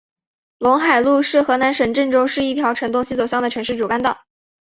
[0.57, 4.17] 陇海路是河南省郑州市一条呈东西走向的城市主干道。